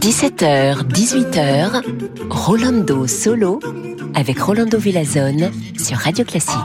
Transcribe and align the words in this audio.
17h, 0.00 0.88
18h, 0.88 1.82
Rolando 2.30 3.06
Solo 3.06 3.60
avec 4.14 4.40
Rolando 4.40 4.78
Villazone 4.78 5.50
sur 5.78 5.98
Radio 5.98 6.24
Classique. 6.24 6.56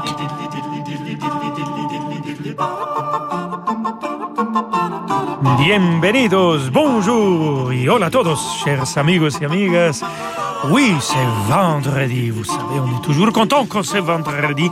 Bienvenidos, 5.59 6.71
bonjour 6.71 7.73
y 7.73 7.89
hola 7.89 8.05
a 8.05 8.09
todos, 8.09 8.39
chers 8.63 8.95
amigos 8.97 9.37
y 9.41 9.45
amigas. 9.45 10.01
Oui, 10.63 10.95
c'est 10.99 11.27
vendredi, 11.47 12.29
vous 12.31 12.43
savez, 12.43 12.79
on 12.79 12.97
est 12.97 13.01
toujours 13.03 13.31
content 13.31 13.65
quand 13.65 13.83
c'est 13.83 13.99
vendredi. 13.99 14.69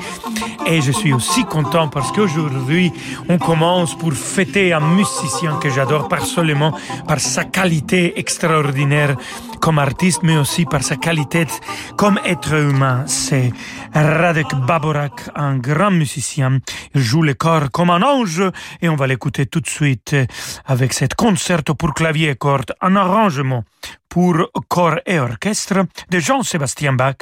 Et 0.66 0.82
je 0.82 0.92
suis 0.92 1.14
aussi 1.14 1.44
content 1.44 1.88
parce 1.88 2.12
qu'aujourd'hui, 2.12 2.92
on 3.30 3.38
commence 3.38 3.96
pour 3.96 4.14
fêter 4.14 4.74
un 4.74 4.80
musicien 4.80 5.58
que 5.62 5.70
j'adore 5.70 6.08
pas 6.08 6.22
seulement 6.22 6.74
par 7.08 7.20
sa 7.20 7.44
qualité 7.44 8.18
extraordinaire 8.18 9.16
comme 9.64 9.80
artiste, 9.80 10.24
mais 10.24 10.36
aussi 10.36 10.66
par 10.66 10.84
sa 10.84 10.98
qualité 10.98 11.48
comme 11.96 12.20
être 12.26 12.54
humain. 12.54 13.06
C'est 13.08 13.54
Radek 13.94 14.54
Baborak, 14.68 15.30
un 15.36 15.56
grand 15.56 15.90
musicien. 15.90 16.60
Il 16.94 17.02
joue 17.02 17.22
le 17.22 17.34
corps 17.34 17.72
comme 17.72 17.90
un 17.90 18.02
ange 18.02 18.44
et 18.82 18.90
on 18.90 18.98
va 18.98 19.08
l'écouter 19.08 19.46
tout 19.46 19.62
de 19.62 19.70
suite 19.70 20.18
avec 20.66 20.92
cette 20.92 21.16
concerto 21.16 21.76
pour 21.76 21.94
clavier 21.94 22.32
et 22.32 22.36
cordes, 22.36 22.74
un 22.82 22.98
arrangement 22.98 23.64
pour 24.10 24.36
corps 24.68 25.00
et 25.06 25.18
orchestre 25.18 25.86
de 26.10 26.20
Jean-Sébastien 26.20 26.92
Bach. 26.92 27.20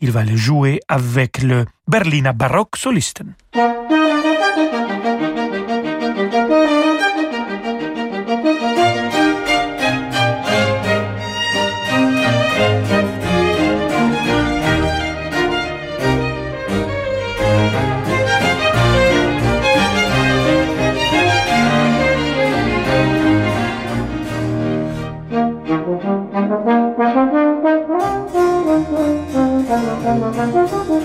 Il 0.00 0.12
va 0.12 0.24
le 0.24 0.34
jouer 0.34 0.80
avec 0.88 1.42
le 1.42 1.66
Berliner 1.86 2.32
Baroque 2.34 2.78
Solisten. 2.78 3.34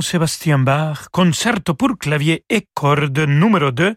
Jean-Sébastien 0.00 0.58
Bach, 0.58 1.08
concerto 1.12 1.74
pour 1.74 1.98
clavier 1.98 2.42
et 2.48 2.66
cordes 2.72 3.18
numéro 3.18 3.70
2. 3.70 3.94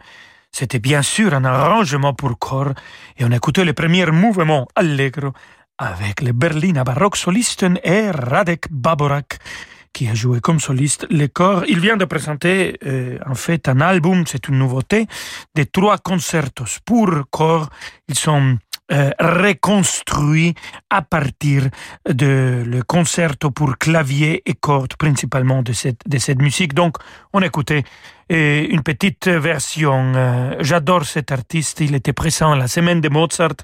C'était 0.51 0.79
bien 0.79 1.01
sûr 1.01 1.33
un 1.33 1.45
arrangement 1.45 2.13
pour 2.13 2.37
corps 2.37 2.73
et 3.15 3.23
on 3.23 3.31
écoutait 3.31 3.63
le 3.63 3.71
premier 3.71 4.05
mouvement 4.07 4.67
allegro 4.75 5.31
avec 5.77 6.21
le 6.21 6.33
Berliner 6.33 6.83
Baroque 6.83 7.15
Solisten 7.15 7.79
et 7.85 8.11
Radek 8.11 8.65
Baborak 8.69 9.39
qui 9.93 10.09
a 10.09 10.13
joué 10.13 10.41
comme 10.41 10.59
soliste 10.59 11.07
le 11.09 11.27
corps. 11.27 11.63
Il 11.69 11.79
vient 11.79 11.95
de 11.95 12.03
présenter 12.03 12.77
euh, 12.85 13.17
en 13.25 13.35
fait 13.35 13.69
un 13.69 13.79
album, 13.79 14.25
c'est 14.27 14.49
une 14.49 14.57
nouveauté, 14.57 15.07
des 15.55 15.67
trois 15.67 15.99
concertos 15.99 16.81
pour 16.83 17.11
corps. 17.31 17.69
Ils 18.09 18.19
sont 18.19 18.57
euh, 18.91 19.11
reconstruit 19.19 20.55
à 20.89 21.01
partir 21.01 21.69
de 22.07 22.63
le 22.65 22.83
concerto 22.83 23.49
pour 23.49 23.77
clavier 23.77 24.41
et 24.45 24.53
cordes 24.55 24.95
principalement 24.97 25.63
de 25.63 25.71
cette, 25.71 26.01
de 26.05 26.17
cette 26.17 26.41
musique. 26.41 26.73
Donc, 26.73 26.97
on 27.31 27.41
écoutait 27.41 27.83
euh, 28.31 28.67
une 28.69 28.83
petite 28.83 29.27
version. 29.27 30.13
Euh, 30.15 30.55
j'adore 30.59 31.05
cet 31.05 31.31
artiste, 31.31 31.79
il 31.79 31.95
était 31.95 32.13
présent 32.13 32.51
à 32.51 32.57
la 32.57 32.67
semaine 32.67 32.99
de 32.99 33.09
Mozart 33.09 33.55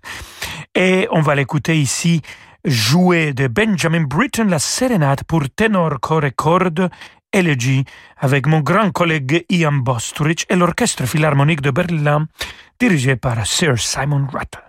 et 0.74 1.08
on 1.12 1.22
va 1.22 1.36
l'écouter 1.36 1.78
ici 1.78 2.22
jouer 2.64 3.34
de 3.34 3.48
Benjamin 3.48 4.04
Britten 4.04 4.50
la 4.50 4.60
sérénade 4.60 5.24
pour 5.26 5.44
ténor, 5.50 6.00
corps 6.00 6.26
et 6.26 6.32
cordes 6.32 6.90
Elegy 7.32 7.84
avec 8.18 8.48
mon 8.48 8.62
grand 8.62 8.92
collègue 8.92 9.46
Ian 9.50 9.74
Bostrich 9.74 10.46
et 10.50 10.56
l'Orchestre 10.56 11.06
Philharmonique 11.06 11.62
de 11.62 11.72
Berlin 11.72 12.28
dirigé 12.80 13.16
par 13.16 13.46
Sir 13.46 13.78
Simon 13.78 14.26
Rattle. 14.32 14.69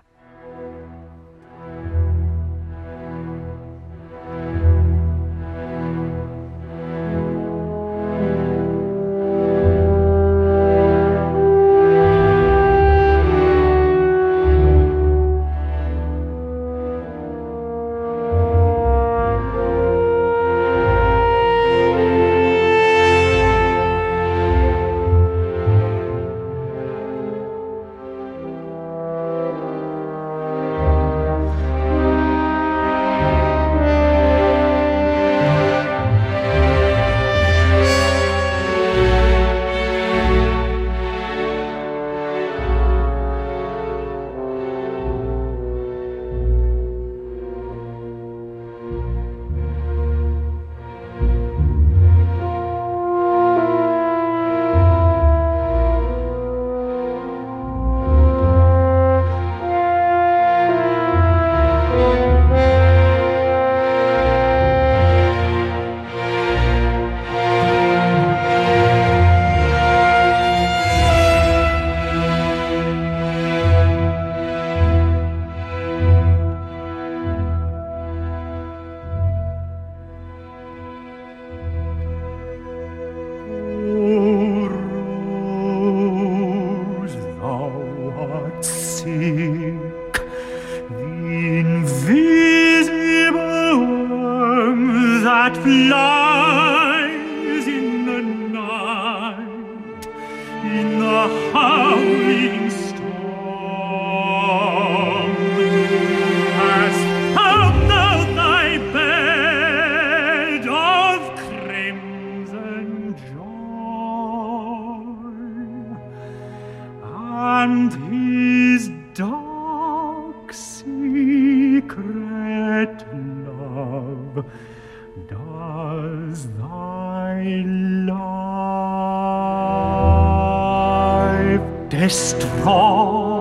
destroy. 131.91 133.40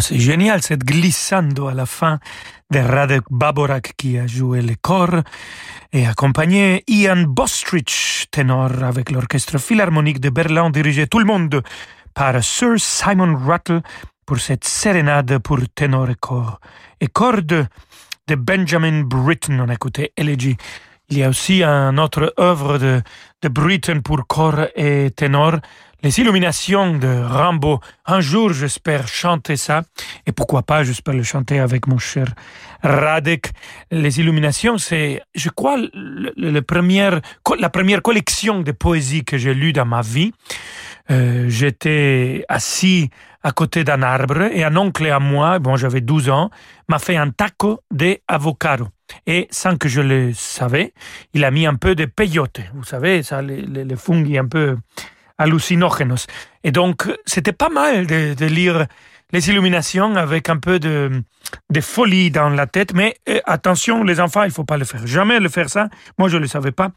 Ah, 0.00 0.02
c'est 0.02 0.18
génial, 0.18 0.62
cette 0.62 0.82
glissando 0.82 1.68
à 1.68 1.74
la 1.74 1.84
fin 1.84 2.20
de 2.70 2.78
Radek 2.78 3.24
Baborak 3.28 3.92
qui 3.98 4.16
a 4.16 4.26
joué 4.26 4.62
le 4.62 4.74
corps 4.80 5.20
et 5.92 6.06
accompagné 6.06 6.84
Ian 6.88 7.24
Bostrich, 7.24 8.26
ténor 8.30 8.82
avec 8.82 9.10
l'Orchestre 9.10 9.58
Philharmonique 9.58 10.18
de 10.18 10.30
Berlin 10.30 10.70
dirigé 10.70 11.06
tout 11.06 11.18
le 11.18 11.26
monde 11.26 11.62
par 12.14 12.42
Sir 12.42 12.76
Simon 12.78 13.36
Rattle 13.46 13.82
pour 14.24 14.38
cette 14.38 14.64
sérénade 14.64 15.36
pour 15.40 15.58
ténor 15.74 16.08
et 16.08 16.14
corps. 16.18 16.60
Et 16.98 17.08
cordes 17.08 17.66
de 18.26 18.34
Benjamin 18.34 19.02
Britten, 19.02 19.60
on 19.60 19.68
a 19.68 19.74
écouté 19.74 20.14
Elegy. 20.16 20.56
Il 21.10 21.18
y 21.18 21.24
a 21.24 21.28
aussi 21.28 21.62
une 21.62 22.00
autre 22.00 22.32
œuvre 22.38 22.78
de, 22.78 23.02
de 23.42 23.48
Britten 23.48 24.00
pour 24.00 24.26
corps 24.26 24.66
et 24.76 25.10
ténor, 25.14 25.58
les 26.02 26.18
illuminations 26.18 26.96
de 26.96 27.22
Rambo. 27.22 27.80
Un 28.06 28.20
jour, 28.20 28.52
j'espère 28.52 29.06
chanter 29.08 29.56
ça. 29.56 29.82
Et 30.26 30.32
pourquoi 30.32 30.62
pas, 30.62 30.82
j'espère 30.82 31.14
le 31.14 31.22
chanter 31.22 31.58
avec 31.58 31.86
mon 31.86 31.98
cher 31.98 32.26
Radek. 32.82 33.50
Les 33.90 34.20
illuminations, 34.20 34.78
c'est, 34.78 35.22
je 35.34 35.50
crois, 35.50 35.76
la 36.36 36.62
première 36.62 37.20
collection 38.02 38.60
de 38.60 38.72
poésie 38.72 39.24
que 39.24 39.36
j'ai 39.38 39.54
lue 39.54 39.72
dans 39.72 39.86
ma 39.86 40.00
vie. 40.00 40.32
Euh, 41.10 41.46
j'étais 41.48 42.44
assis 42.48 43.10
à 43.42 43.52
côté 43.52 43.84
d'un 43.84 44.02
arbre 44.02 44.42
et 44.42 44.64
un 44.64 44.76
oncle 44.76 45.06
à 45.06 45.18
moi, 45.18 45.58
bon, 45.58 45.76
j'avais 45.76 46.02
12 46.02 46.28
ans, 46.28 46.50
m'a 46.88 46.98
fait 46.98 47.16
un 47.16 47.30
taco 47.30 47.80
d'avocado. 47.90 48.88
Et 49.26 49.48
sans 49.50 49.76
que 49.76 49.88
je 49.88 50.02
le 50.02 50.32
savais, 50.34 50.92
il 51.32 51.44
a 51.44 51.50
mis 51.50 51.66
un 51.66 51.74
peu 51.74 51.94
de 51.94 52.04
peyote. 52.04 52.60
Vous 52.74 52.84
savez, 52.84 53.22
ça, 53.22 53.42
les, 53.42 53.62
les, 53.62 53.84
les 53.84 53.96
fungis 53.96 54.38
un 54.38 54.46
peu 54.46 54.76
hallucinogènes. 55.40 56.14
Et 56.62 56.70
donc, 56.70 57.08
c'était 57.24 57.52
pas 57.52 57.70
mal 57.70 58.06
de, 58.06 58.44
lire 58.44 58.86
les 59.32 59.48
illuminations 59.48 60.16
avec 60.16 60.48
un 60.48 60.58
peu 60.58 60.78
de, 60.78 61.22
folie 61.80 62.30
dans 62.30 62.50
la 62.50 62.66
tête. 62.66 62.92
Mais 62.94 63.16
euh, 63.28 63.40
attention, 63.46 64.04
les 64.04 64.20
enfants, 64.20 64.42
il 64.42 64.50
faut 64.50 64.64
pas 64.64 64.76
le 64.76 64.84
faire. 64.84 65.06
Jamais 65.06 65.40
le 65.40 65.48
faire 65.48 65.70
ça. 65.70 65.88
Moi, 66.18 66.28
je 66.28 66.36
le 66.36 66.46
savais 66.46 66.72
pas. 66.72 66.90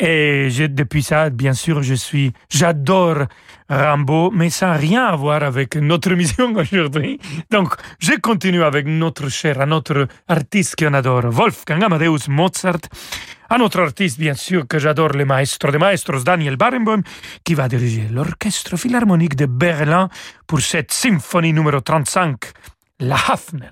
Et 0.00 0.48
depuis 0.68 1.02
ça, 1.02 1.30
bien 1.30 1.52
sûr, 1.52 1.82
je 1.82 1.94
suis, 1.94 2.32
j'adore 2.50 3.26
Rambo, 3.68 4.30
mais 4.32 4.50
ça 4.50 4.66
n'a 4.66 4.74
rien 4.74 5.04
à 5.04 5.16
voir 5.16 5.42
avec 5.42 5.76
notre 5.76 6.10
mission 6.14 6.52
aujourd'hui. 6.56 7.20
Donc, 7.50 7.74
je 8.00 8.12
continue 8.20 8.64
avec 8.64 8.86
notre 8.86 9.28
cher, 9.28 9.60
un 9.60 9.70
autre 9.70 10.08
artiste 10.28 10.76
qu'on 10.76 10.94
adore, 10.94 11.26
Wolfgang 11.30 11.84
Amadeus 11.84 12.28
Mozart. 12.28 12.80
Un 13.50 13.60
autre 13.60 13.80
artiste, 13.80 14.18
bien 14.18 14.34
sûr, 14.34 14.66
que 14.66 14.78
j'adore, 14.78 15.10
le 15.10 15.24
maestro 15.24 15.70
de 15.70 15.78
maestros, 15.78 16.24
Daniel 16.24 16.56
Barenboim, 16.56 17.02
qui 17.44 17.54
va 17.54 17.68
diriger 17.68 18.08
l'Orchestre 18.10 18.76
Philharmonique 18.76 19.36
de 19.36 19.46
Berlin 19.46 20.08
pour 20.46 20.60
cette 20.60 20.92
symphonie 20.92 21.52
numéro 21.52 21.80
35, 21.80 22.36
la 23.00 23.16
Hafner. 23.16 23.70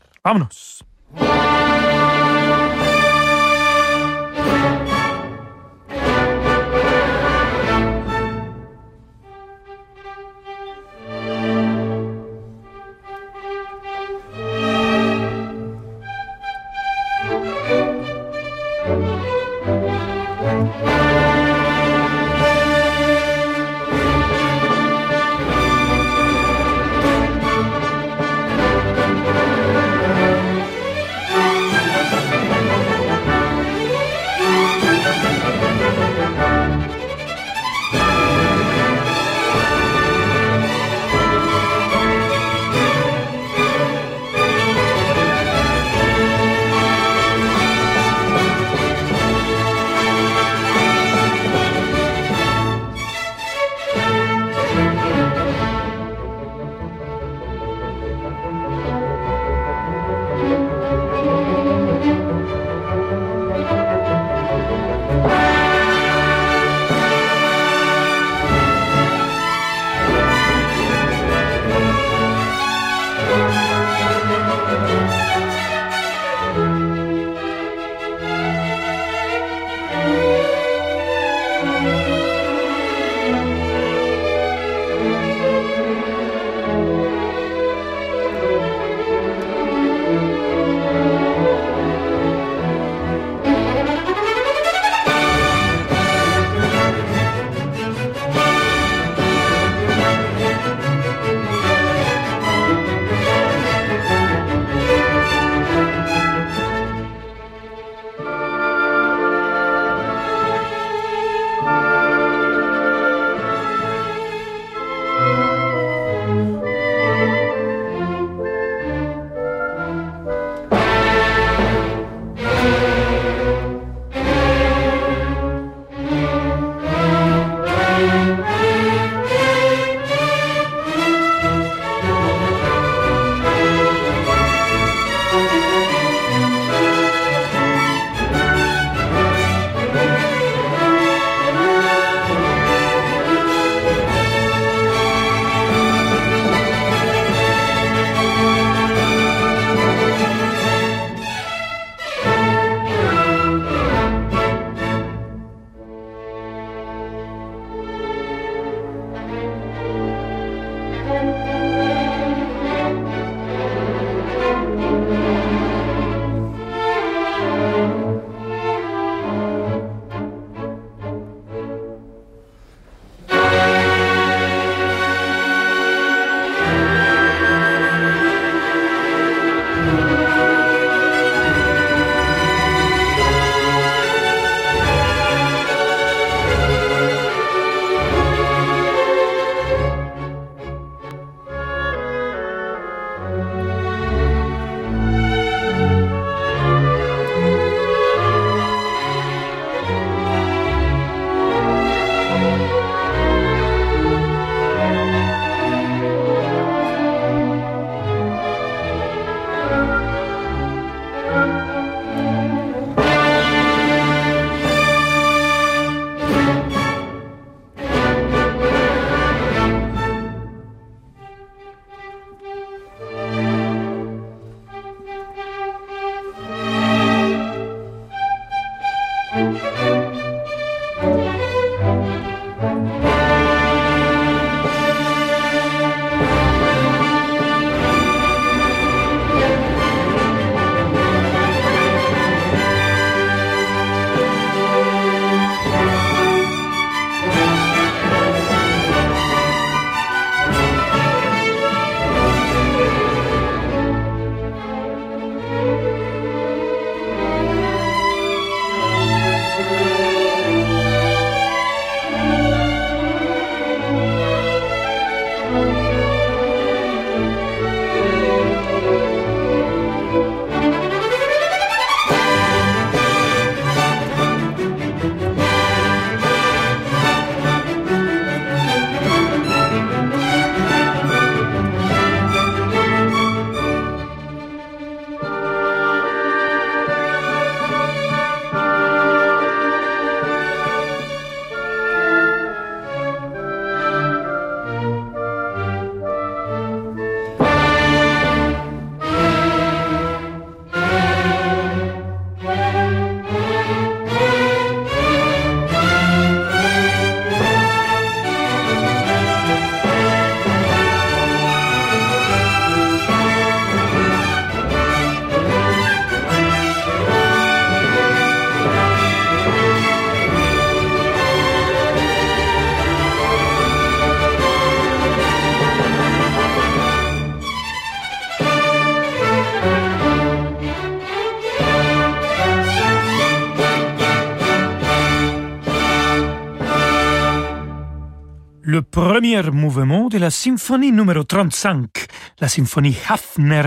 Le 338.64 338.80
premier 338.80 339.42
mouvement 339.50 340.08
de 340.08 340.18
la 340.18 340.30
symphonie 340.30 340.90
numéro 340.90 341.22
35, 341.22 342.06
la 342.40 342.48
symphonie 342.48 342.96
Hafner 343.08 343.64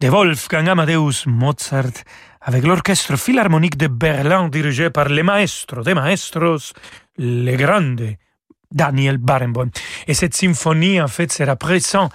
de 0.00 0.08
Wolfgang 0.08 0.66
Amadeus 0.66 1.26
Mozart, 1.26 2.04
avec 2.40 2.64
l'orchestre 2.64 3.16
philharmonique 3.16 3.76
de 3.76 3.86
Berlin 3.86 4.48
dirigé 4.48 4.88
par 4.88 5.10
le 5.10 5.22
maestro 5.22 5.82
des 5.82 5.92
maestros, 5.92 6.72
le 7.18 7.54
grande 7.56 8.16
Daniel 8.72 9.18
Barenboim. 9.18 9.70
Et 10.06 10.14
cette 10.14 10.34
symphonie, 10.34 11.00
en 11.00 11.08
fait, 11.08 11.32
sera 11.32 11.56
présente 11.56 12.12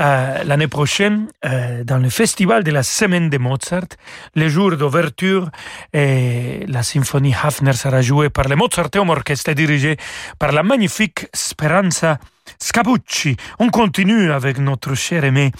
euh, 0.00 0.44
l'année 0.44 0.68
prochaine 0.68 1.28
euh, 1.44 1.84
dans 1.84 1.98
le 1.98 2.08
festival 2.08 2.64
de 2.64 2.70
la 2.70 2.82
Semaine 2.82 3.30
de 3.30 3.38
Mozart. 3.38 3.88
Le 4.34 4.48
jour 4.48 4.76
d'ouverture, 4.76 5.50
et 5.92 6.64
la 6.66 6.82
symphonie 6.82 7.34
Hafner 7.34 7.72
sera 7.74 8.00
jouée 8.00 8.30
par 8.30 8.48
le 8.48 8.56
Mozarteum 8.56 9.10
Orchestra 9.10 9.54
dirigé 9.54 9.96
par 10.38 10.52
la 10.52 10.62
magnifique 10.62 11.26
Speranza 11.34 12.18
Scapucci. 12.58 13.36
On 13.58 13.68
continue 13.68 14.32
avec 14.32 14.58
notre 14.58 14.94
cher 14.94 15.24
aimé 15.24 15.52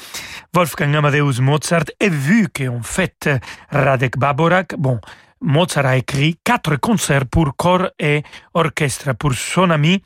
Wolfgang 0.55 0.95
Amadeus 0.97 1.41
Mozart 1.41 1.85
et 2.01 2.09
vu 2.09 2.49
qu'en 2.49 2.83
fait 2.83 3.29
Radek 3.71 4.17
Baborak, 4.17 4.75
bon, 4.79 4.99
Mozart 5.41 5.87
a 5.87 5.97
écrit 5.97 6.37
quatre 6.45 6.77
concerts 6.77 7.27
pour 7.27 7.57
corps 7.57 7.89
et 7.99 8.23
orchestre 8.55 9.13
pour 9.15 9.35
son 9.35 9.71
ami 9.71 10.03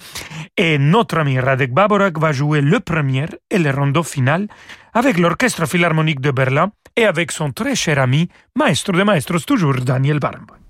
et 0.57 0.79
notre 0.79 1.19
ami 1.19 1.39
Radek 1.39 1.73
Baborak 1.73 2.19
va 2.19 2.33
jouer 2.33 2.61
le 2.61 2.81
premier 2.81 3.27
et 3.51 3.59
le 3.59 3.71
rondo 3.71 4.03
final 4.03 4.49
avec 4.93 5.19
l'orchestre 5.19 5.67
philharmonique 5.67 6.21
de 6.21 6.31
Berlin 6.31 6.71
et 6.97 7.07
avec 7.07 7.33
son 7.33 7.51
très 7.53 7.75
cher 7.75 7.99
ami, 7.99 8.29
maestro 8.57 8.93
de 8.93 9.03
maestros 9.03 9.47
toujours, 9.47 9.77
Daniel 9.77 10.19
Barenboim. 10.19 10.62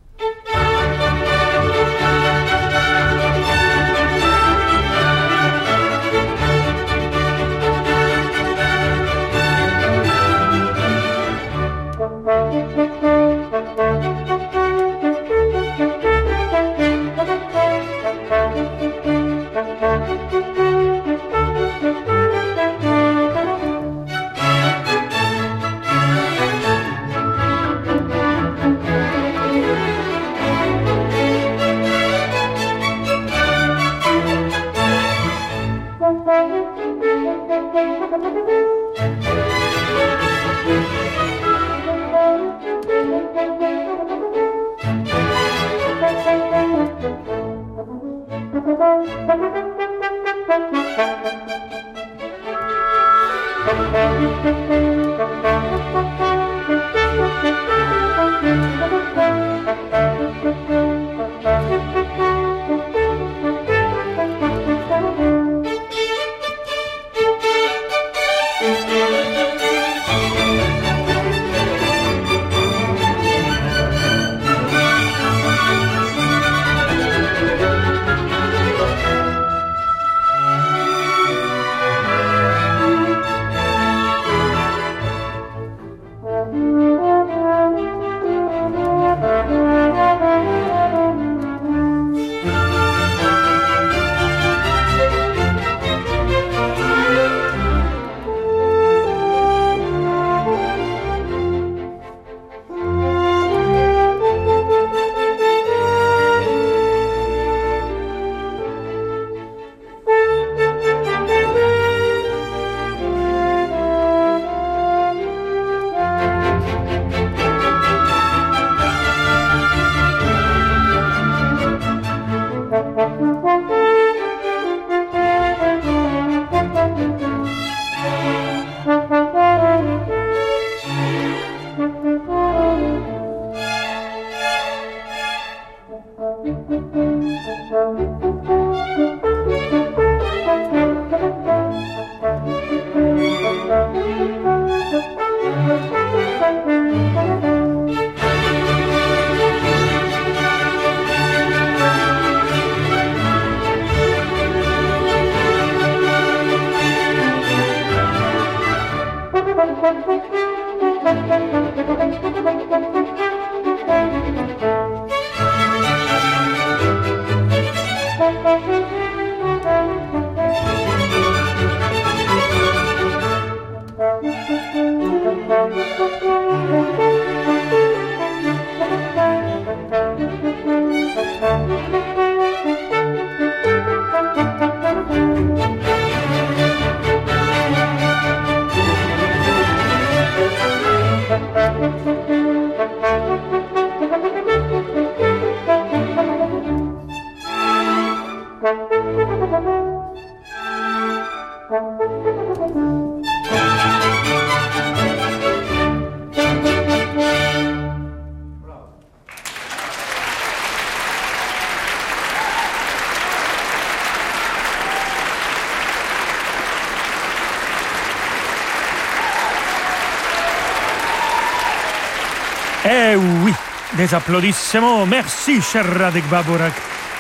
Des 224.13 224.17
applaudissements. 224.17 225.07
Merci, 225.07 225.61
cher 225.63 225.85
Radek 225.87 226.29
Baborak, 226.29 226.75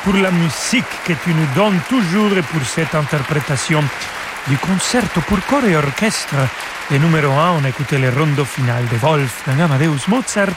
pour 0.05 0.14
la 0.14 0.31
musique 0.31 0.85
que 1.07 1.12
tu 1.24 1.31
nous 1.33 1.46
donnes 1.55 1.81
toujours 1.88 2.37
et 2.37 2.42
pour 2.42 2.64
cette 2.64 2.94
interprétation 2.94 3.83
du 4.48 4.57
concerto 4.59 5.20
pour 5.22 5.38
corps 5.46 5.64
et 5.64 5.76
orchestre. 5.76 6.35
Le 6.90 6.98
numéro 6.98 7.33
1, 7.33 7.52
on 7.61 7.64
a 7.64 7.68
écouté 7.68 7.98
le 7.98 8.11
rondo 8.11 8.44
final 8.44 8.85
de 8.88 8.96
Wolfgang 8.96 9.61
Amadeus 9.61 10.09
Mozart. 10.09 10.57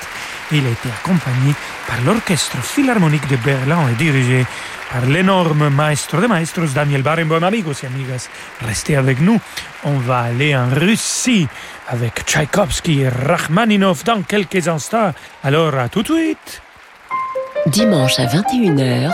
Il 0.51 0.65
a 0.65 0.69
été 0.69 0.89
accompagné 0.89 1.53
par 1.87 2.01
l'Orchestre 2.01 2.57
Philharmonique 2.57 3.27
de 3.27 3.37
Berlin 3.37 3.87
et 3.91 3.95
dirigé 3.95 4.45
par 4.91 5.05
l'énorme 5.05 5.69
maestro 5.69 6.19
de 6.19 6.27
maestros 6.27 6.73
Daniel 6.73 7.01
Barenboim. 7.03 7.43
Amigos 7.43 7.83
et 7.83 7.87
amigas, 7.87 8.29
restez 8.61 8.95
avec 8.95 9.21
nous. 9.21 9.39
On 9.83 9.97
va 9.99 10.19
aller 10.19 10.55
en 10.55 10.69
Russie 10.69 11.47
avec 11.87 12.23
Tchaïkovski 12.25 13.01
et 13.01 13.09
Rachmaninov 13.09 14.03
dans 14.03 14.21
quelques 14.21 14.67
instants. 14.67 15.13
Alors 15.45 15.75
à 15.75 15.89
tout 15.89 16.01
de 16.01 16.07
suite. 16.07 16.63
Dimanche 17.67 18.19
à 18.19 18.25
21h, 18.25 19.13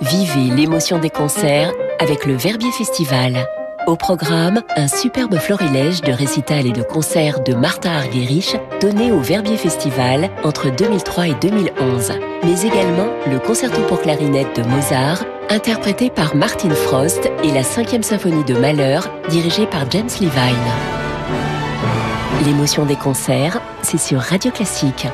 vivez 0.00 0.56
l'émotion 0.56 0.98
des 0.98 1.10
concerts 1.10 1.70
avec 1.98 2.24
le 2.24 2.34
Verbier 2.34 2.72
Festival. 2.72 3.46
Au 3.86 3.94
programme, 3.94 4.62
un 4.74 4.88
superbe 4.88 5.36
florilège 5.36 6.00
de 6.00 6.12
récitals 6.12 6.66
et 6.66 6.72
de 6.72 6.80
concerts 6.80 7.40
de 7.40 7.52
Martha 7.52 7.92
Argerich 7.92 8.56
donné 8.80 9.12
au 9.12 9.20
Verbier 9.20 9.58
Festival 9.58 10.30
entre 10.44 10.74
2003 10.74 11.28
et 11.28 11.34
2011. 11.42 12.12
Mais 12.42 12.62
également 12.62 13.10
le 13.30 13.38
concerto 13.38 13.82
pour 13.82 14.00
clarinette 14.00 14.56
de 14.56 14.66
Mozart, 14.66 15.26
interprété 15.50 16.08
par 16.08 16.34
Martin 16.34 16.70
Frost 16.70 17.30
et 17.44 17.52
la 17.52 17.60
5e 17.60 18.00
symphonie 18.00 18.44
de 18.44 18.54
Malheur, 18.54 19.10
dirigée 19.28 19.66
par 19.66 19.90
James 19.90 20.08
Levine. 20.22 20.72
L'émotion 22.46 22.86
des 22.86 22.96
concerts, 22.96 23.60
c'est 23.82 24.00
sur 24.00 24.20
Radio 24.20 24.50
Classique. 24.50 25.06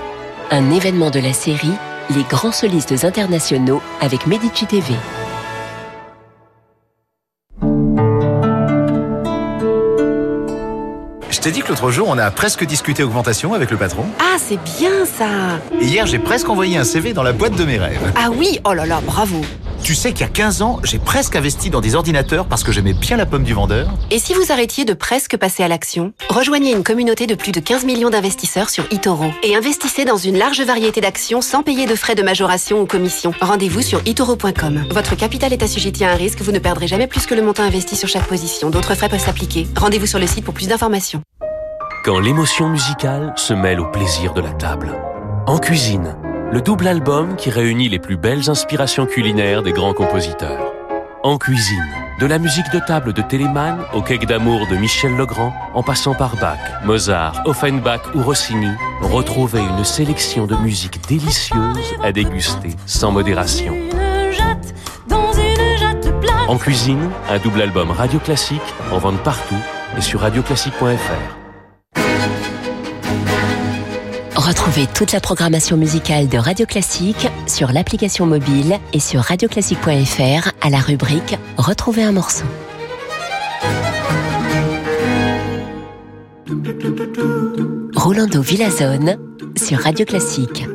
Un 0.54 0.70
événement 0.70 1.08
de 1.08 1.18
la 1.18 1.32
série 1.32 1.72
Les 2.14 2.24
grands 2.24 2.52
solistes 2.52 3.04
internationaux 3.04 3.80
avec 4.02 4.26
Medici 4.26 4.66
TV. 4.66 4.92
Je 11.30 11.40
t'ai 11.40 11.52
dit 11.52 11.62
que 11.62 11.68
l'autre 11.68 11.90
jour, 11.90 12.06
on 12.10 12.18
a 12.18 12.30
presque 12.30 12.66
discuté 12.66 13.02
augmentation 13.02 13.54
avec 13.54 13.70
le 13.70 13.78
patron. 13.78 14.04
Ah, 14.18 14.36
c'est 14.36 14.62
bien 14.78 15.06
ça 15.06 15.58
Et 15.80 15.86
hier, 15.86 16.06
j'ai 16.06 16.18
presque 16.18 16.50
envoyé 16.50 16.76
un 16.76 16.84
CV 16.84 17.14
dans 17.14 17.22
la 17.22 17.32
boîte 17.32 17.56
de 17.56 17.64
mes 17.64 17.78
rêves. 17.78 18.12
Ah 18.14 18.28
oui, 18.30 18.60
oh 18.66 18.74
là 18.74 18.84
là, 18.84 19.00
bravo 19.06 19.40
Tu 19.82 19.96
sais 19.96 20.12
qu'il 20.12 20.20
y 20.20 20.24
a 20.24 20.28
15 20.28 20.62
ans, 20.62 20.78
j'ai 20.84 21.00
presque 21.00 21.34
investi 21.34 21.68
dans 21.68 21.80
des 21.80 21.96
ordinateurs 21.96 22.46
parce 22.46 22.62
que 22.62 22.70
j'aimais 22.70 22.92
bien 22.92 23.16
la 23.16 23.26
pomme 23.26 23.42
du 23.42 23.52
vendeur. 23.52 23.88
Et 24.12 24.20
si 24.20 24.32
vous 24.32 24.52
arrêtiez 24.52 24.84
de 24.84 24.94
presque 24.94 25.36
passer 25.36 25.64
à 25.64 25.68
l'action 25.68 26.12
Rejoignez 26.28 26.72
une 26.72 26.84
communauté 26.84 27.26
de 27.26 27.34
plus 27.34 27.50
de 27.50 27.58
15 27.58 27.84
millions 27.84 28.08
d'investisseurs 28.08 28.70
sur 28.70 28.84
eToro 28.92 29.26
et 29.42 29.56
investissez 29.56 30.04
dans 30.04 30.16
une 30.16 30.38
large 30.38 30.60
variété 30.60 31.00
d'actions 31.00 31.40
sans 31.40 31.64
payer 31.64 31.86
de 31.86 31.96
frais 31.96 32.14
de 32.14 32.22
majoration 32.22 32.80
ou 32.80 32.86
commission. 32.86 33.34
Rendez-vous 33.40 33.82
sur 33.82 34.00
itoro.com. 34.06 34.84
Votre 34.90 35.16
capital 35.16 35.52
est 35.52 35.64
assujetti 35.64 36.04
à 36.04 36.12
un 36.12 36.16
risque, 36.16 36.40
vous 36.42 36.52
ne 36.52 36.60
perdrez 36.60 36.86
jamais 36.86 37.08
plus 37.08 37.26
que 37.26 37.34
le 37.34 37.42
montant 37.42 37.64
investi 37.64 37.96
sur 37.96 38.08
chaque 38.08 38.28
position. 38.28 38.70
D'autres 38.70 38.94
frais 38.94 39.08
peuvent 39.08 39.18
s'appliquer. 39.18 39.66
Rendez-vous 39.76 40.06
sur 40.06 40.20
le 40.20 40.28
site 40.28 40.44
pour 40.44 40.54
plus 40.54 40.68
d'informations. 40.68 41.22
Quand 42.04 42.20
l'émotion 42.20 42.68
musicale 42.68 43.32
se 43.36 43.52
mêle 43.52 43.80
au 43.80 43.86
plaisir 43.86 44.32
de 44.32 44.42
la 44.42 44.52
table. 44.52 44.92
En 45.46 45.58
cuisine, 45.58 46.16
le 46.52 46.60
double 46.60 46.86
album 46.86 47.34
qui 47.36 47.48
réunit 47.48 47.88
les 47.88 47.98
plus 47.98 48.18
belles 48.18 48.50
inspirations 48.50 49.06
culinaires 49.06 49.62
des 49.62 49.72
grands 49.72 49.94
compositeurs. 49.94 50.74
En 51.22 51.38
cuisine, 51.38 51.86
de 52.20 52.26
la 52.26 52.38
musique 52.38 52.70
de 52.74 52.78
table 52.78 53.14
de 53.14 53.22
Telemann 53.22 53.78
au 53.94 54.02
cake 54.02 54.26
d'amour 54.26 54.66
de 54.70 54.76
Michel 54.76 55.16
Legrand, 55.16 55.54
en 55.72 55.82
passant 55.82 56.14
par 56.14 56.36
Bach, 56.36 56.58
Mozart, 56.84 57.42
Offenbach 57.46 58.02
ou 58.14 58.22
Rossini, 58.22 58.70
retrouvez 59.00 59.62
une 59.62 59.82
sélection 59.82 60.46
de 60.46 60.54
musique 60.56 61.00
délicieuse 61.08 61.94
à 62.02 62.12
déguster 62.12 62.76
sans 62.84 63.12
modération. 63.12 63.74
En 66.48 66.58
cuisine, 66.58 67.08
un 67.30 67.38
double 67.38 67.62
album 67.62 67.90
Radio 67.90 68.18
Classique 68.18 68.60
en 68.90 68.98
vente 68.98 69.22
partout 69.22 69.56
et 69.96 70.02
sur 70.02 70.20
radioclassique.fr. 70.20 71.41
Retrouvez 74.44 74.88
toute 74.92 75.12
la 75.12 75.20
programmation 75.20 75.76
musicale 75.76 76.28
de 76.28 76.36
Radio 76.36 76.66
Classique 76.66 77.28
sur 77.46 77.70
l'application 77.70 78.26
mobile 78.26 78.76
et 78.92 78.98
sur 78.98 79.20
radioclassique.fr 79.20 80.50
à 80.60 80.68
la 80.68 80.78
rubrique 80.78 81.38
Retrouver 81.56 82.02
un 82.02 82.10
morceau. 82.10 82.44
Rolando 87.94 88.42
Villazone 88.42 89.16
sur 89.56 89.78
Radio 89.78 90.04
Classique. 90.04 90.66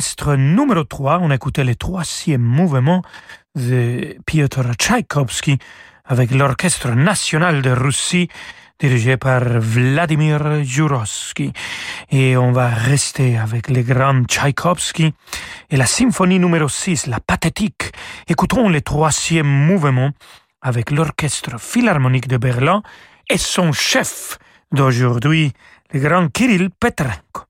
Orchestre 0.00 0.34
numéro 0.34 0.82
3, 0.82 1.18
on 1.20 1.30
écoutait 1.30 1.62
le 1.62 1.74
troisième 1.74 2.40
mouvement 2.40 3.02
de 3.54 4.16
Piotr 4.24 4.72
Tchaïkovski 4.78 5.58
avec 6.06 6.30
l'Orchestre 6.30 6.92
national 6.92 7.60
de 7.60 7.68
Russie 7.68 8.30
dirigé 8.78 9.18
par 9.18 9.42
Vladimir 9.44 10.64
Jurovsky. 10.64 11.52
Et 12.10 12.34
on 12.38 12.50
va 12.50 12.68
rester 12.68 13.36
avec 13.36 13.68
le 13.68 13.82
grand 13.82 14.24
Tchaïkovski 14.24 15.12
et 15.68 15.76
la 15.76 15.84
symphonie 15.84 16.38
numéro 16.38 16.66
6, 16.66 17.06
la 17.06 17.20
pathétique. 17.20 17.92
Écoutons 18.26 18.70
le 18.70 18.80
troisième 18.80 19.46
mouvement 19.46 20.12
avec 20.62 20.92
l'Orchestre 20.92 21.60
philharmonique 21.60 22.26
de 22.26 22.38
Berlin 22.38 22.82
et 23.28 23.36
son 23.36 23.72
chef 23.72 24.38
d'aujourd'hui, 24.72 25.52
le 25.92 26.00
grand 26.00 26.28
Kirill 26.28 26.70
Petrenko. 26.70 27.49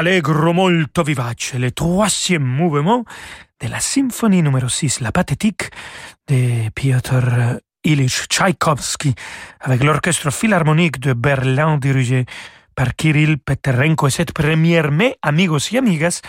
Allegro 0.00 0.54
molto 0.54 1.02
vivace, 1.02 1.58
le 1.58 1.72
troisième 1.72 2.42
mouvement 2.42 3.04
de 3.60 3.68
la 3.68 3.80
symphonie 3.80 4.42
numéro 4.42 4.66
6, 4.66 5.00
la 5.00 5.12
pathétique 5.12 5.70
de 6.26 6.70
Piotr 6.70 7.60
Ilyich 7.84 8.26
Tchaïkovski, 8.26 9.14
avec 9.60 9.84
l'orchestre 9.84 10.30
philharmonique 10.30 11.00
de 11.00 11.12
Berlin 11.12 11.76
dirigé 11.76 12.24
par 12.74 12.96
Kirill 12.96 13.36
Petrenko. 13.36 14.06
Et 14.06 14.10
cette 14.10 14.32
première 14.32 14.90
mai, 14.90 15.18
amigos 15.20 15.70
et 15.70 15.76
amigas, 15.76 16.22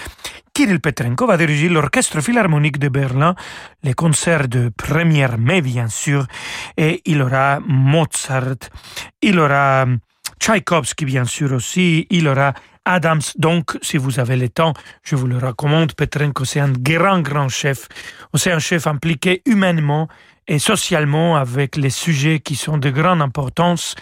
Kirill 0.53 0.81
Petrenko 0.81 1.25
va 1.25 1.37
diriger 1.37 1.69
l'orchestre 1.69 2.19
philharmonique 2.19 2.77
de 2.77 2.89
Berlin, 2.89 3.35
les 3.83 3.93
concerts 3.93 4.49
de 4.49 4.69
première 4.75 5.37
mai, 5.37 5.61
bien 5.61 5.87
sûr, 5.87 6.27
et 6.75 7.01
il 7.05 7.21
aura 7.21 7.61
Mozart, 7.65 8.67
il 9.21 9.39
aura 9.39 9.85
Tchaïkovski, 10.41 11.05
bien 11.05 11.23
sûr 11.23 11.53
aussi, 11.53 12.05
il 12.09 12.27
aura 12.27 12.53
Adams. 12.85 13.21
Donc, 13.37 13.77
si 13.81 13.97
vous 13.97 14.19
avez 14.19 14.35
le 14.35 14.49
temps, 14.49 14.73
je 15.03 15.15
vous 15.15 15.27
le 15.27 15.37
recommande. 15.37 15.93
Petrenko, 15.93 16.45
c'est 16.45 16.59
un 16.59 16.71
grand, 16.71 17.21
grand 17.21 17.49
chef. 17.49 17.87
C'est 18.33 18.51
un 18.51 18.59
chef 18.59 18.87
impliqué 18.87 19.41
humainement 19.45 20.07
et 20.47 20.59
socialement 20.59 21.35
avec 21.37 21.75
les 21.75 21.89
sujets 21.89 22.39
qui 22.39 22.55
sont 22.55 22.77
de 22.77 22.89
grande 22.89 23.21
importance. 23.21 23.95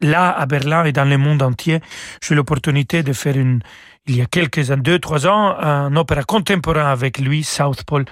Là, 0.00 0.30
à 0.30 0.46
Berlin 0.46 0.84
et 0.84 0.92
dans 0.92 1.04
le 1.04 1.18
monde 1.18 1.42
entier, 1.42 1.80
j'ai 2.22 2.34
eu 2.34 2.36
l'opportunité 2.36 3.02
de 3.02 3.12
faire 3.12 3.36
une, 3.36 3.60
il 4.06 4.16
y 4.16 4.22
a 4.22 4.26
quelques 4.26 4.70
années, 4.70 4.82
deux, 4.82 4.98
trois 4.98 5.26
ans, 5.26 5.56
un 5.58 5.94
opéra 5.96 6.24
contemporain 6.24 6.90
avec 6.90 7.18
lui, 7.18 7.44
Southpole. 7.44 8.06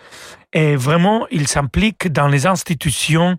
Et 0.53 0.77
vraiment, 0.77 1.27
il 1.31 1.49
s'implique 1.49 2.13
dans 2.13 2.29
les 2.29 2.47
institutions, 2.47 3.37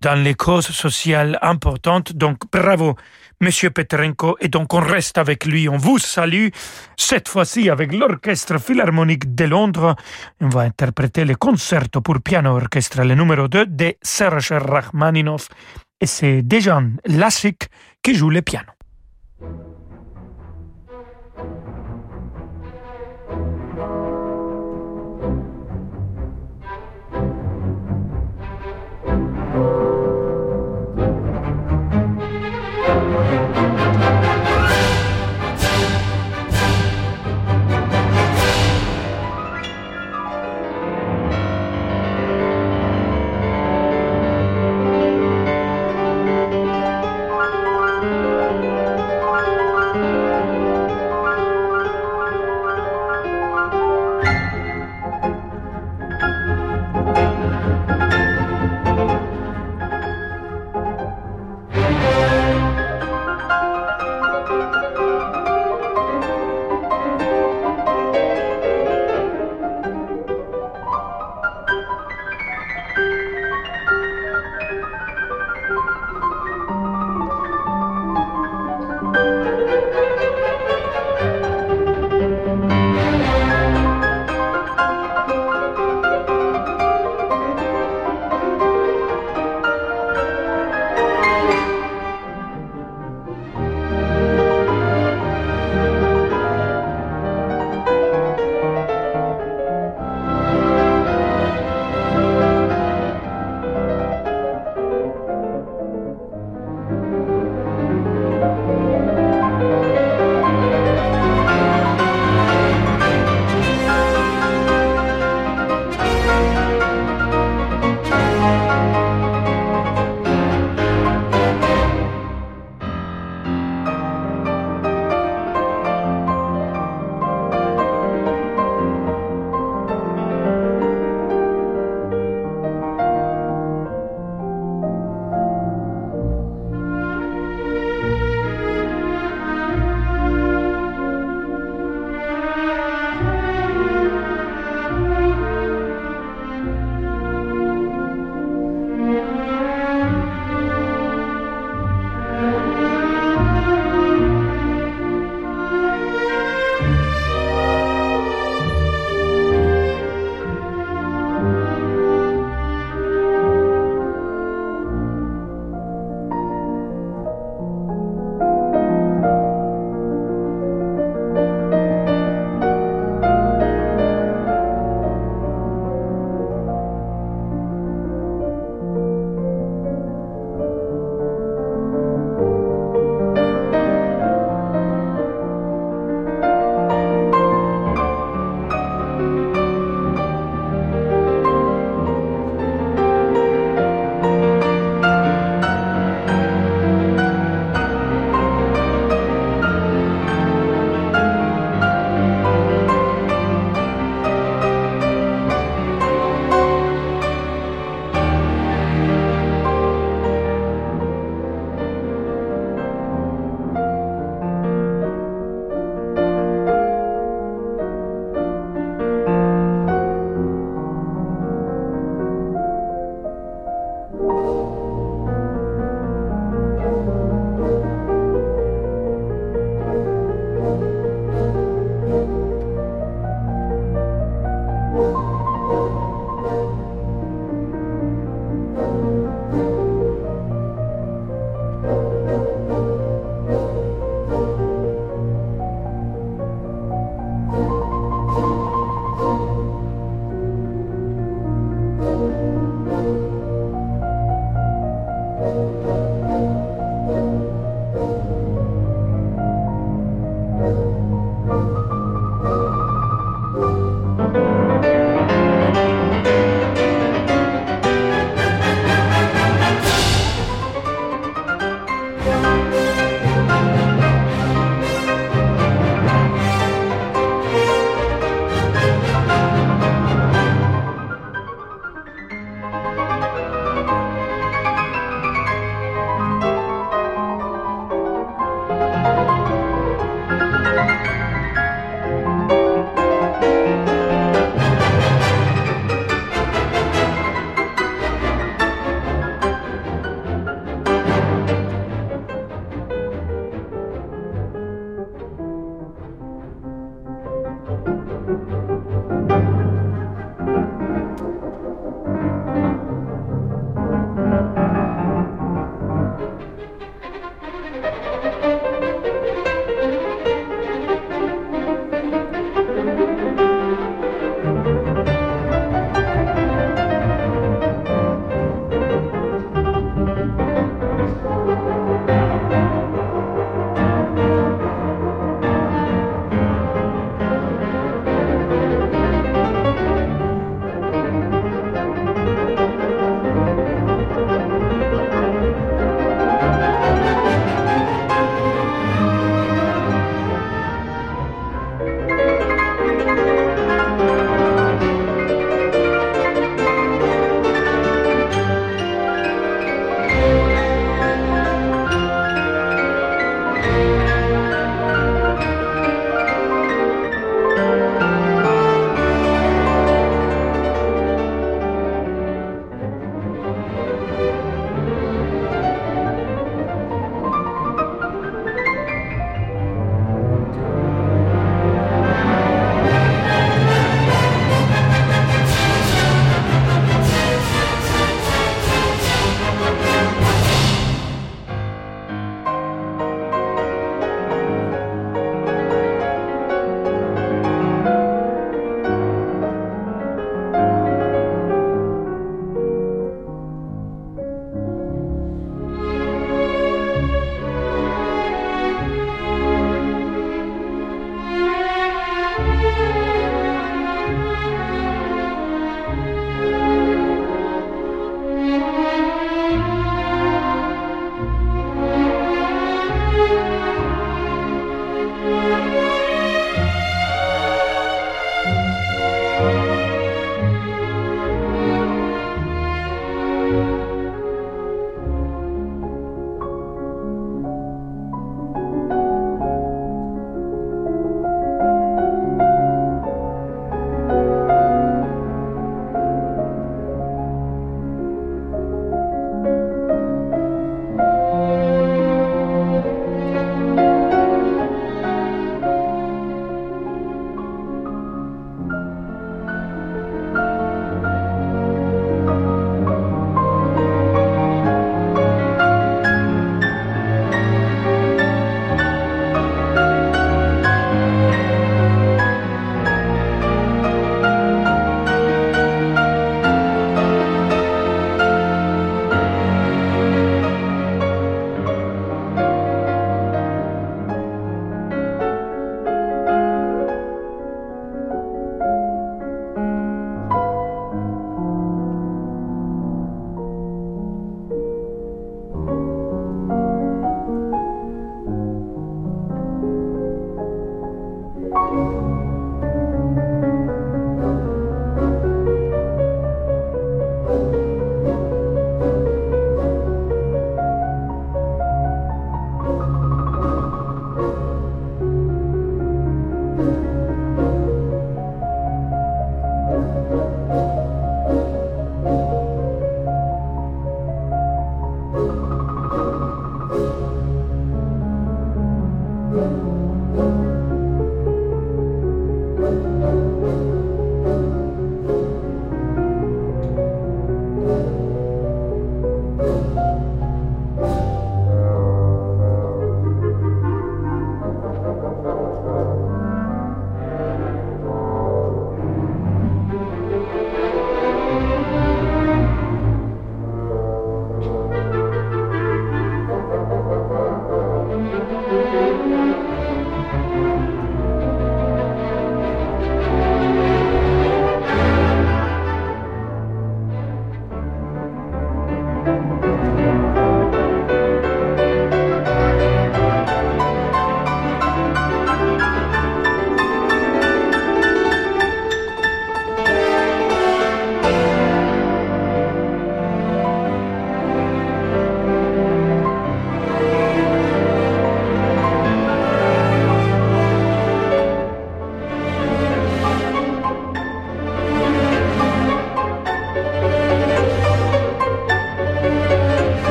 dans 0.00 0.14
les 0.14 0.34
causes 0.34 0.68
sociales 0.68 1.38
importantes. 1.42 2.14
Donc, 2.14 2.38
bravo. 2.50 2.96
Monsieur 3.40 3.70
Petrenko, 3.70 4.36
et 4.40 4.48
donc 4.48 4.72
on 4.74 4.80
reste 4.80 5.18
avec 5.18 5.44
lui. 5.44 5.68
On 5.68 5.76
vous 5.76 5.98
salue, 5.98 6.48
cette 6.96 7.28
fois-ci 7.28 7.68
avec 7.70 7.92
l'Orchestre 7.92 8.58
Philharmonique 8.58 9.34
de 9.34 9.44
Londres. 9.44 9.96
On 10.40 10.48
va 10.48 10.62
interpréter 10.62 11.24
le 11.24 11.34
concerto 11.34 12.00
pour 12.00 12.20
piano 12.20 12.56
orchestre, 12.56 13.02
le 13.02 13.14
numéro 13.14 13.48
2 13.48 13.66
de 13.66 13.94
Serge 14.02 14.52
Rachmaninoff. 14.52 15.48
Et 16.00 16.06
c'est 16.06 16.42
Dejan 16.42 16.90
Lasic 17.06 17.68
qui 18.02 18.14
joue 18.14 18.30
le 18.30 18.42
piano. 18.42 18.70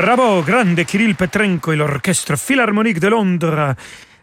Bravo, 0.00 0.44
grande 0.44 0.84
Kirill 0.84 1.16
Petrenko 1.16 1.72
et 1.72 1.76
l'Orchestre 1.76 2.36
Philharmonique 2.36 3.00
de 3.00 3.08
Londres. 3.08 3.74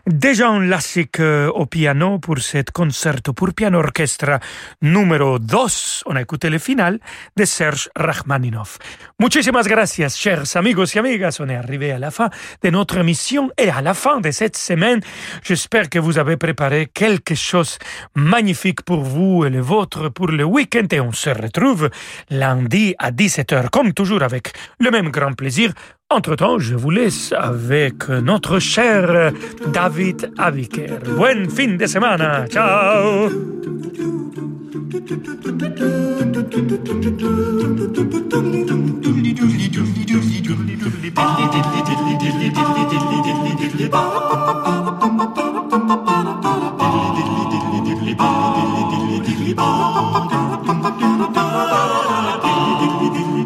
Déjà 0.07 0.49
un 0.49 0.67
classique 0.67 1.19
euh, 1.19 1.49
au 1.49 1.65
piano 1.65 2.19
pour 2.19 2.37
cet 2.37 2.69
concerto 2.69 3.33
pour 3.33 3.55
piano 3.55 3.79
orchestre 3.79 4.39
numéro 4.83 5.39
2. 5.39 5.57
On 6.05 6.15
a 6.15 6.21
écouté 6.21 6.51
le 6.51 6.59
final 6.59 6.99
de 7.35 7.43
Serge 7.43 7.89
Rachmaninov. 7.95 8.77
Muchísimas 9.19 9.63
gracias, 9.63 10.15
chers 10.15 10.55
amigos 10.57 10.93
y 10.93 10.99
amigas. 10.99 11.37
On 11.39 11.49
est 11.49 11.55
arrivé 11.55 11.91
à 11.91 11.97
la 11.97 12.11
fin 12.11 12.29
de 12.61 12.69
notre 12.69 12.99
émission 12.99 13.49
et 13.57 13.71
à 13.71 13.81
la 13.81 13.95
fin 13.95 14.21
de 14.21 14.29
cette 14.29 14.57
semaine. 14.57 14.99
J'espère 15.41 15.89
que 15.89 15.97
vous 15.97 16.19
avez 16.19 16.37
préparé 16.37 16.85
quelque 16.85 17.33
chose 17.33 17.79
magnifique 18.13 18.83
pour 18.83 19.01
vous 19.01 19.43
et 19.43 19.49
le 19.49 19.61
vôtre 19.61 20.09
pour 20.09 20.27
le 20.27 20.43
week-end 20.43 20.85
et 20.91 20.99
on 20.99 21.13
se 21.13 21.31
retrouve 21.31 21.89
lundi 22.29 22.93
à 22.99 23.09
17h 23.09 23.71
comme 23.71 23.91
toujours 23.91 24.21
avec 24.21 24.53
le 24.79 24.91
même 24.91 25.09
grand 25.09 25.33
plaisir 25.33 25.73
entre-temps, 26.09 26.59
je 26.59 26.75
vous 26.75 26.91
laisse 26.91 27.33
avec 27.37 28.09
notre 28.09 28.59
cher 28.59 29.31
David 29.73 30.31
Aviker. 30.37 30.99
Buen 31.17 31.49
fin 31.49 31.75
de 31.75 31.85
semana. 31.87 32.45
Ciao. 32.47 33.29